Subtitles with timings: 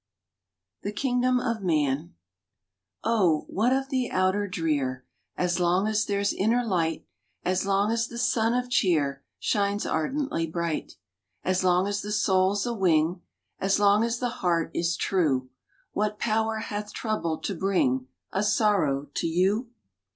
[0.81, 2.15] THE KINGDOM OF MAN
[3.03, 5.05] OWHAT of the outer drear,
[5.37, 7.05] As long as there s inner light;
[7.45, 10.93] As long as the sun of cheer Shines ardently bright?
[11.43, 13.21] As long as the soul s a wing,
[13.59, 15.51] As long as the heart is true,
[15.91, 19.69] What power hath trouble to bring A sorrow to you?